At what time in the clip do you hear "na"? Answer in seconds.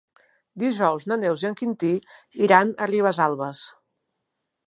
1.11-1.17